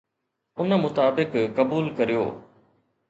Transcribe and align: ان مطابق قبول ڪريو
ان 0.63 0.71
مطابق 0.85 1.31
قبول 1.59 1.93
ڪريو 2.01 2.25